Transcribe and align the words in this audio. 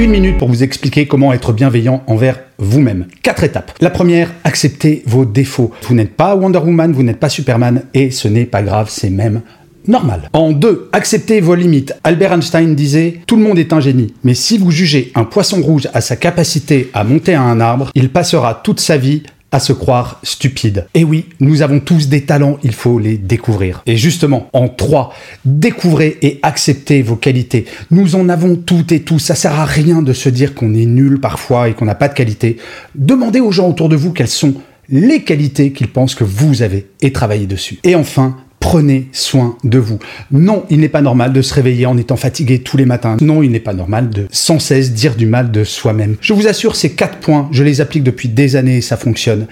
Une 0.00 0.12
minute 0.12 0.38
pour 0.38 0.48
vous 0.48 0.62
expliquer 0.62 1.06
comment 1.06 1.30
être 1.34 1.52
bienveillant 1.52 2.02
envers 2.06 2.40
vous-même. 2.56 3.06
Quatre 3.22 3.44
étapes. 3.44 3.72
La 3.82 3.90
première, 3.90 4.32
acceptez 4.44 5.02
vos 5.04 5.26
défauts. 5.26 5.72
Vous 5.82 5.94
n'êtes 5.94 6.16
pas 6.16 6.34
Wonder 6.34 6.60
Woman, 6.60 6.92
vous 6.92 7.02
n'êtes 7.02 7.20
pas 7.20 7.28
Superman 7.28 7.82
et 7.92 8.10
ce 8.10 8.26
n'est 8.26 8.46
pas 8.46 8.62
grave, 8.62 8.88
c'est 8.88 9.10
même 9.10 9.42
normal. 9.86 10.30
En 10.32 10.52
deux, 10.52 10.88
acceptez 10.94 11.42
vos 11.42 11.54
limites. 11.54 11.92
Albert 12.02 12.32
Einstein 12.32 12.74
disait 12.74 13.20
Tout 13.26 13.36
le 13.36 13.42
monde 13.42 13.58
est 13.58 13.74
un 13.74 13.80
génie, 13.80 14.14
mais 14.24 14.32
si 14.32 14.56
vous 14.56 14.70
jugez 14.70 15.12
un 15.16 15.24
poisson 15.24 15.60
rouge 15.60 15.86
à 15.92 16.00
sa 16.00 16.16
capacité 16.16 16.88
à 16.94 17.04
monter 17.04 17.34
à 17.34 17.42
un 17.42 17.60
arbre, 17.60 17.90
il 17.94 18.08
passera 18.08 18.58
toute 18.64 18.80
sa 18.80 18.96
vie 18.96 19.24
à 19.52 19.60
se 19.60 19.72
croire 19.72 20.20
stupide. 20.22 20.86
Et 20.94 21.04
oui, 21.04 21.26
nous 21.40 21.62
avons 21.62 21.80
tous 21.80 22.08
des 22.08 22.22
talents, 22.22 22.58
il 22.62 22.72
faut 22.72 22.98
les 22.98 23.18
découvrir. 23.18 23.82
Et 23.86 23.96
justement, 23.96 24.48
en 24.52 24.68
trois, 24.68 25.12
découvrez 25.44 26.18
et 26.22 26.38
acceptez 26.42 27.02
vos 27.02 27.16
qualités. 27.16 27.66
Nous 27.90 28.14
en 28.14 28.28
avons 28.28 28.56
toutes 28.56 28.92
et 28.92 29.00
tous, 29.00 29.18
ça 29.18 29.34
sert 29.34 29.58
à 29.58 29.64
rien 29.64 30.02
de 30.02 30.12
se 30.12 30.28
dire 30.28 30.54
qu'on 30.54 30.74
est 30.74 30.86
nul 30.86 31.20
parfois 31.20 31.68
et 31.68 31.74
qu'on 31.74 31.84
n'a 31.84 31.94
pas 31.94 32.08
de 32.08 32.14
qualité. 32.14 32.58
Demandez 32.94 33.40
aux 33.40 33.52
gens 33.52 33.68
autour 33.68 33.88
de 33.88 33.96
vous 33.96 34.12
quelles 34.12 34.28
sont 34.28 34.54
les 34.88 35.22
qualités 35.22 35.72
qu'ils 35.72 35.88
pensent 35.88 36.14
que 36.14 36.24
vous 36.24 36.62
avez 36.62 36.86
et 37.00 37.12
travaillez 37.12 37.46
dessus. 37.46 37.78
Et 37.84 37.94
enfin, 37.94 38.36
Prenez 38.60 39.08
soin 39.12 39.56
de 39.64 39.78
vous. 39.78 39.98
Non, 40.30 40.64
il 40.70 40.80
n'est 40.80 40.88
pas 40.88 41.00
normal 41.00 41.32
de 41.32 41.42
se 41.42 41.52
réveiller 41.54 41.86
en 41.86 41.96
étant 41.96 42.16
fatigué 42.16 42.60
tous 42.60 42.76
les 42.76 42.84
matins. 42.84 43.16
Non, 43.20 43.42
il 43.42 43.50
n'est 43.50 43.58
pas 43.58 43.72
normal 43.72 44.10
de 44.10 44.26
sans 44.30 44.58
cesse 44.58 44.92
dire 44.92 45.16
du 45.16 45.26
mal 45.26 45.50
de 45.50 45.64
soi-même. 45.64 46.16
Je 46.20 46.34
vous 46.34 46.46
assure, 46.46 46.76
ces 46.76 46.92
quatre 46.92 47.18
points, 47.18 47.48
je 47.50 47.64
les 47.64 47.80
applique 47.80 48.04
depuis 48.04 48.28
des 48.28 48.56
années 48.56 48.76
et 48.76 48.82
ça 48.82 48.96
fonctionne 48.96 49.46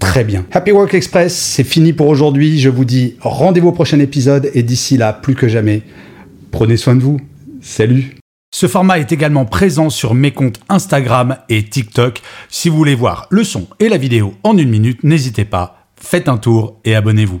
très 0.00 0.24
bien. 0.24 0.44
Happy 0.50 0.72
Work 0.72 0.94
Express, 0.94 1.36
c'est 1.36 1.64
fini 1.64 1.92
pour 1.92 2.08
aujourd'hui. 2.08 2.58
Je 2.58 2.68
vous 2.68 2.84
dis 2.84 3.16
rendez-vous 3.20 3.68
au 3.68 3.72
prochain 3.72 4.00
épisode 4.00 4.50
et 4.54 4.62
d'ici 4.62 4.96
là, 4.96 5.12
plus 5.12 5.34
que 5.34 5.46
jamais, 5.46 5.82
prenez 6.50 6.76
soin 6.76 6.96
de 6.96 7.02
vous. 7.02 7.20
Salut 7.60 8.16
ce 8.54 8.68
format 8.68 9.00
est 9.00 9.10
également 9.10 9.46
présent 9.46 9.90
sur 9.90 10.14
mes 10.14 10.30
comptes 10.30 10.60
Instagram 10.68 11.38
et 11.48 11.64
TikTok. 11.64 12.22
Si 12.48 12.68
vous 12.68 12.76
voulez 12.76 12.94
voir 12.94 13.26
le 13.30 13.42
son 13.42 13.66
et 13.80 13.88
la 13.88 13.96
vidéo 13.96 14.34
en 14.44 14.56
une 14.56 14.70
minute, 14.70 15.02
n'hésitez 15.02 15.44
pas, 15.44 15.88
faites 16.00 16.28
un 16.28 16.36
tour 16.36 16.78
et 16.84 16.94
abonnez-vous. 16.94 17.40